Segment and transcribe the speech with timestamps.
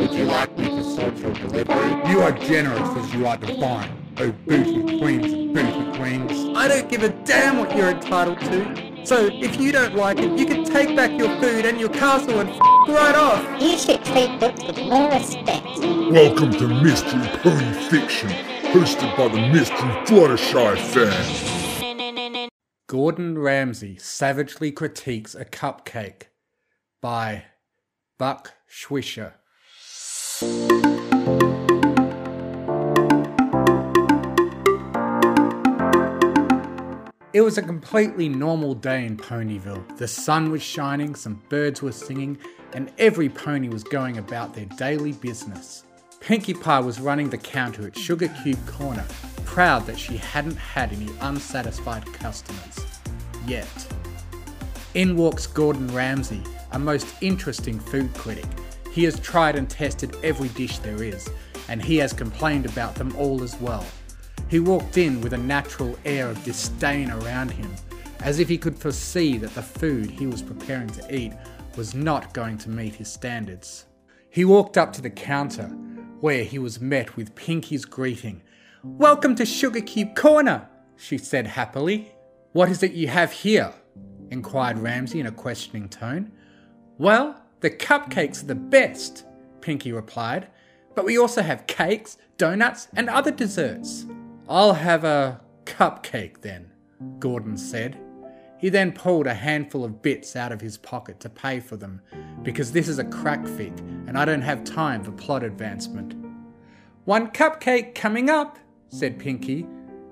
[0.00, 2.10] Would you like me to sort your delivery?
[2.10, 3.90] You are generous as you are divine.
[4.16, 6.56] Oh, booty queens and booty queens.
[6.56, 9.04] I don't give a damn what you're entitled to.
[9.04, 12.40] So if you don't like it, you can take back your food and your castle
[12.40, 12.58] and f-
[12.88, 13.60] right off.
[13.60, 15.66] You should treat Boots with more respect.
[16.10, 18.30] Welcome to Mystery Pony Fiction,
[18.72, 22.48] hosted by the Mystery Fluttershy fan.
[22.86, 26.28] Gordon Ramsay savagely critiques a cupcake
[27.02, 27.44] by
[28.18, 29.34] Buck Swisher.
[37.40, 39.96] It was a completely normal day in Ponyville.
[39.96, 42.36] The sun was shining, some birds were singing,
[42.74, 45.84] and every pony was going about their daily business.
[46.20, 49.06] Pinkie Pie was running the counter at Sugar Cube Corner,
[49.46, 52.78] proud that she hadn't had any unsatisfied customers.
[53.46, 53.86] Yet.
[54.92, 58.44] In walks Gordon Ramsay, a most interesting food critic.
[58.92, 61.26] He has tried and tested every dish there is,
[61.70, 63.86] and he has complained about them all as well.
[64.50, 67.72] He walked in with a natural air of disdain around him,
[68.18, 71.32] as if he could foresee that the food he was preparing to eat
[71.76, 73.84] was not going to meet his standards.
[74.28, 75.68] He walked up to the counter,
[76.18, 78.42] where he was met with Pinkie's greeting.
[78.82, 82.12] Welcome to Sugar Cube Corner, she said happily.
[82.50, 83.72] What is it you have here?
[84.32, 86.32] inquired Ramsay in a questioning tone.
[86.98, 89.24] Well, the cupcakes are the best,
[89.60, 90.48] Pinkie replied,
[90.96, 94.06] but we also have cakes, donuts, and other desserts.
[94.50, 96.72] I'll have a cupcake then,
[97.20, 97.96] Gordon said.
[98.58, 102.00] He then pulled a handful of bits out of his pocket to pay for them,
[102.42, 103.78] because this is a crack fic
[104.08, 106.16] and I don't have time for plot advancement.
[107.04, 109.68] One cupcake coming up, said Pinkie.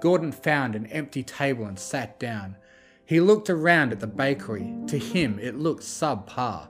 [0.00, 2.56] Gordon found an empty table and sat down.
[3.04, 4.72] He looked around at the bakery.
[4.86, 6.68] To him, it looked subpar.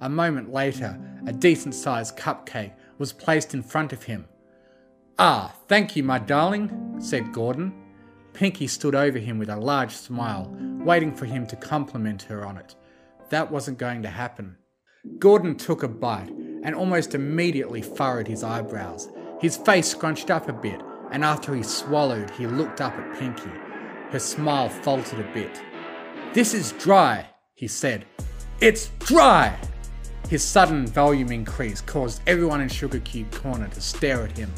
[0.00, 4.26] A moment later, a decent sized cupcake was placed in front of him.
[5.18, 7.72] Ah, thank you, my darling, said Gordon.
[8.32, 12.56] Pinkie stood over him with a large smile, waiting for him to compliment her on
[12.58, 12.74] it.
[13.30, 14.56] That wasn't going to happen.
[15.18, 16.30] Gordon took a bite
[16.62, 19.08] and almost immediately furrowed his eyebrows.
[19.40, 23.50] His face scrunched up a bit, and after he swallowed, he looked up at Pinkie.
[24.10, 25.62] Her smile faltered a bit.
[26.32, 28.04] This is dry, he said.
[28.60, 29.56] It's dry!
[30.28, 34.52] His sudden volume increase caused everyone in Sugar Cube Corner to stare at him.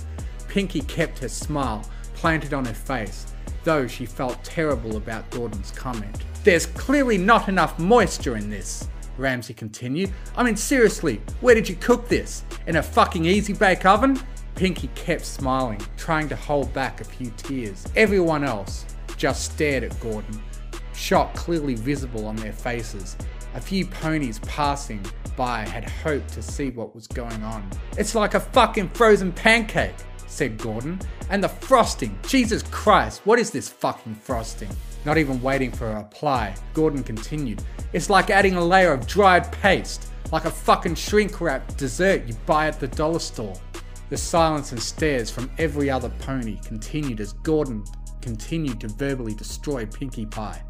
[0.48, 1.84] Pinkie kept her smile
[2.18, 6.24] planted on her face, though she felt terrible about Gordon's comment.
[6.42, 10.10] There's clearly not enough moisture in this, Ramsay continued.
[10.36, 12.44] I mean, seriously, where did you cook this?
[12.66, 14.20] In a fucking easy bake oven?
[14.56, 17.86] Pinkie kept smiling, trying to hold back a few tears.
[17.94, 18.84] Everyone else
[19.16, 20.42] just stared at Gordon,
[20.92, 23.16] shock clearly visible on their faces.
[23.54, 25.04] A few ponies passing
[25.36, 27.68] by had hoped to see what was going on.
[27.96, 29.94] It's like a fucking frozen pancake,
[30.28, 31.00] said Gordon.
[31.30, 34.68] And the frosting, Jesus Christ, what is this fucking frosting?
[35.04, 37.62] Not even waiting for a reply, Gordon continued.
[37.92, 42.34] It's like adding a layer of dried paste, like a fucking shrink wrap dessert you
[42.46, 43.58] buy at the dollar store.
[44.10, 47.84] The silence and stares from every other pony continued as Gordon
[48.20, 50.62] continued to verbally destroy Pinkie Pie.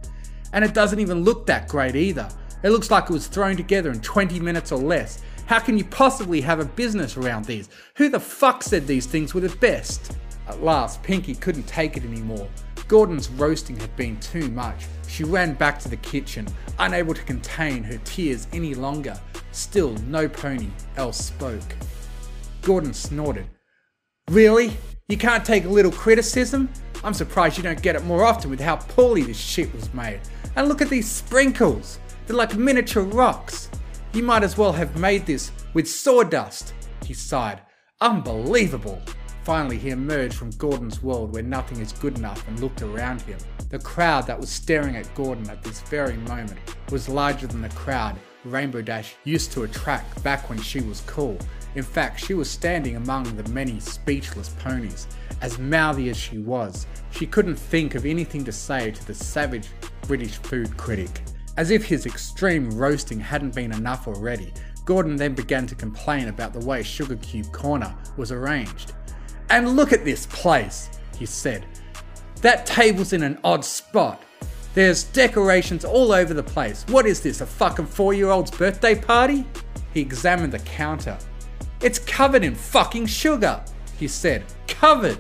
[0.53, 2.29] And it doesn't even look that great either.
[2.63, 5.23] It looks like it was thrown together in 20 minutes or less.
[5.49, 7.71] How can you possibly have a business around these?
[7.97, 10.15] Who the fuck said these things were the best?
[10.47, 12.47] At last, Pinkie couldn't take it anymore.
[12.87, 14.85] Gordon's roasting had been too much.
[15.09, 16.47] She ran back to the kitchen,
[16.79, 19.19] unable to contain her tears any longer.
[19.53, 21.63] Still, no pony else spoke.
[22.61, 23.47] Gordon snorted.
[24.31, 24.77] Really?
[25.09, 26.69] You can't take a little criticism?
[27.03, 30.21] I'm surprised you don't get it more often with how poorly this shit was made.
[30.57, 32.01] And look at these sprinkles.
[32.27, 33.71] They're like miniature rocks.
[34.15, 36.73] You might as well have made this with sawdust.
[37.05, 37.61] He sighed.
[38.01, 39.01] Unbelievable.
[39.45, 43.39] Finally, he emerged from Gordon's world where nothing is good enough and looked around him.
[43.71, 46.59] The crowd that was staring at Gordon at this very moment
[46.91, 51.39] was larger than the crowd Rainbow Dash used to attract back when she was cool.
[51.75, 55.07] In fact, she was standing among the many speechless ponies.
[55.41, 59.69] As mouthy as she was, she couldn't think of anything to say to the savage
[60.03, 61.21] British food critic.
[61.59, 64.53] As if his extreme roasting hadn't been enough already,
[64.85, 68.93] Gordon then began to complain about the way Sugar Cube Corner was arranged.
[69.51, 70.89] And look at this place,
[71.19, 71.67] he said.
[72.43, 74.23] That table's in an odd spot.
[74.75, 76.85] There's decorations all over the place.
[76.91, 79.45] What is this, a fucking four year old's birthday party?
[79.93, 81.19] He examined the counter.
[81.83, 83.65] It's covered in fucking sugar,
[83.99, 84.45] he said.
[84.69, 85.19] Covered!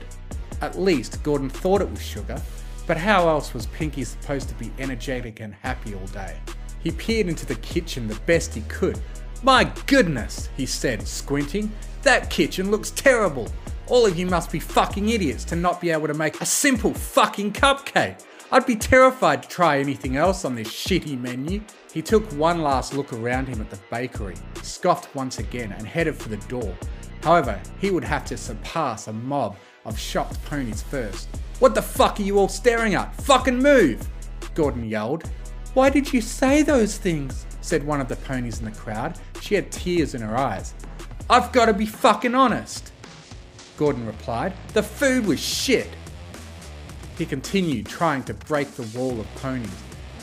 [0.61, 2.41] At least Gordon thought it was sugar,
[2.89, 6.39] but how else was Pinkie supposed to be energetic and happy all day?
[6.83, 8.99] He peered into the kitchen the best he could.
[9.43, 11.71] My goodness, he said, squinting.
[12.03, 13.53] That kitchen looks terrible.
[13.89, 16.95] All of you must be fucking idiots to not be able to make a simple
[16.95, 18.25] fucking cupcake.
[18.51, 21.61] I'd be terrified to try anything else on this shitty menu.
[21.93, 26.17] He took one last look around him at the bakery, scoffed once again, and headed
[26.17, 26.75] for the door.
[27.23, 29.57] However, he would have to surpass a mob
[29.89, 31.29] of shocked ponies first.
[31.59, 33.15] What the fuck are you all staring at?
[33.23, 34.07] Fucking move!
[34.55, 35.29] Gordon yelled.
[35.75, 37.47] Why did you say those things?
[37.61, 39.19] said one of the ponies in the crowd.
[39.41, 40.75] She had tears in her eyes.
[41.29, 42.93] I've got to be fucking honest.
[43.77, 44.55] Gordon replied.
[44.73, 45.89] The food was shit.
[47.19, 49.71] He continued trying to break the wall of ponies.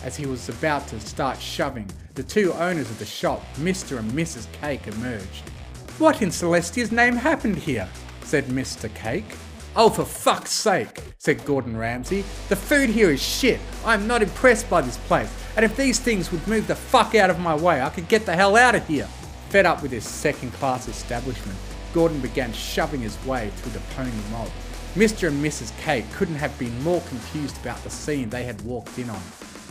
[0.04, 4.00] As he was about to start shoving, the two owners of the shop, Mr.
[4.00, 4.52] and Mrs.
[4.54, 5.50] Cake, emerged.
[5.98, 7.88] What in Celestia's name happened here?
[8.24, 8.94] said Mr.
[8.96, 9.36] Cake.
[9.78, 12.24] Oh, for fuck's sake, said Gordon Ramsay.
[12.48, 13.60] The food here is shit.
[13.84, 15.30] I'm not impressed by this place.
[15.58, 18.26] And if these things would move the fuck out of my way, I could get
[18.26, 19.08] the hell out of here.
[19.50, 21.58] Fed up with this second class establishment,
[21.94, 24.50] Gordon began shoving his way through the pony mob.
[24.96, 25.28] Mr.
[25.28, 25.78] and Mrs.
[25.82, 29.22] Cake couldn't have been more confused about the scene they had walked in on.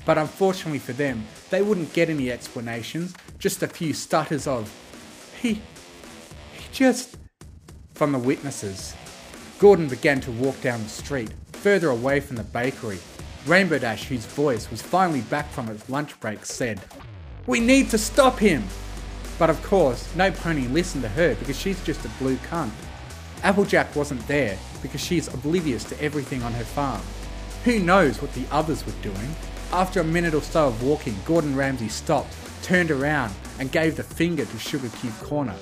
[0.05, 4.71] But unfortunately for them, they wouldn't get any explanations, just a few stutters of,
[5.41, 5.55] he.
[5.55, 7.17] he just.
[7.95, 8.95] from the witnesses.
[9.59, 12.99] Gordon began to walk down the street, further away from the bakery.
[13.47, 16.81] Rainbow Dash, whose voice was finally back from its lunch break, said,
[17.47, 18.65] We need to stop him!
[19.39, 22.71] But of course, no pony listened to her because she's just a blue cunt.
[23.43, 27.03] Applejack wasn't there because she's oblivious to everything on her farm.
[27.65, 29.35] Who knows what the others were doing?
[29.73, 34.03] After a minute or so of walking, Gordon Ramsay stopped, turned around, and gave the
[34.03, 35.57] finger to Sugar Cube Corner.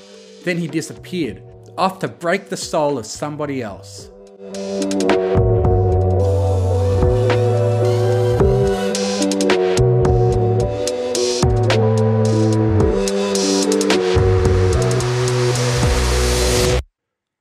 [0.45, 1.43] Then he disappeared,
[1.79, 4.09] off to break the soul of somebody else.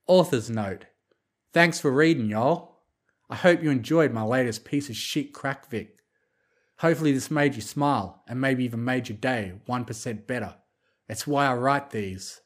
[0.07, 0.85] Author's note.
[1.53, 2.79] Thanks for reading, y'all.
[3.29, 5.89] I hope you enjoyed my latest piece of shit crack fic.
[6.79, 10.55] Hopefully, this made you smile and maybe even made your day 1% better.
[11.07, 12.40] It's why I write these.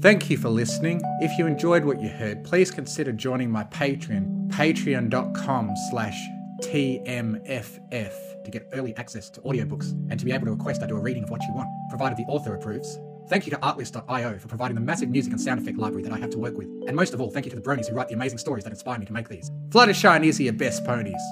[0.00, 1.02] Thank you for listening.
[1.20, 6.18] If you enjoyed what you heard, please consider joining my Patreon, patreon.com slash
[6.62, 10.96] TMFF, to get early access to audiobooks and to be able to request I do
[10.96, 12.98] a reading of what you want, provided the author approves.
[13.28, 16.18] Thank you to Artlist.io for providing the massive music and sound effect library that I
[16.18, 16.68] have to work with.
[16.86, 18.70] And most of all, thank you to the bronies who write the amazing stories that
[18.70, 19.50] inspire me to make these.
[19.68, 21.22] Fluttershy and Izzy best ponies.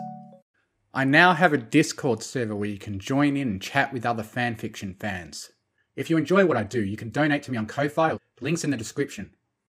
[0.92, 4.22] I now have a Discord server where you can join in and chat with other
[4.22, 5.50] fanfiction fans.
[5.96, 8.70] If you enjoy what I do, you can donate to me on Ko-Fi, links in
[8.70, 9.34] the description.